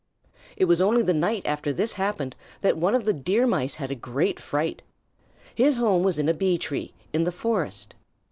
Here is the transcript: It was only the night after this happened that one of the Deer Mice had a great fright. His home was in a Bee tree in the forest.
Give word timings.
It 0.57 0.65
was 0.65 0.81
only 0.81 1.03
the 1.03 1.13
night 1.13 1.43
after 1.45 1.71
this 1.71 1.93
happened 1.93 2.35
that 2.61 2.75
one 2.75 2.95
of 2.95 3.05
the 3.05 3.13
Deer 3.13 3.45
Mice 3.45 3.75
had 3.75 3.91
a 3.91 3.95
great 3.95 4.39
fright. 4.39 4.81
His 5.53 5.77
home 5.77 6.01
was 6.01 6.17
in 6.17 6.27
a 6.27 6.33
Bee 6.33 6.57
tree 6.57 6.95
in 7.13 7.23
the 7.23 7.31
forest. 7.31 7.93